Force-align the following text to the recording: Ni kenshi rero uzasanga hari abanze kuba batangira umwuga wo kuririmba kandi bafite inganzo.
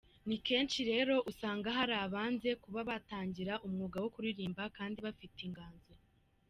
Ni 0.27 0.37
kenshi 0.47 0.79
rero 0.91 1.15
uzasanga 1.29 1.69
hari 1.77 1.93
abanze 2.05 2.49
kuba 2.63 2.79
batangira 2.89 3.53
umwuga 3.65 3.97
wo 4.03 4.09
kuririmba 4.15 4.63
kandi 4.77 4.97
bafite 5.07 5.37
inganzo. 5.47 5.91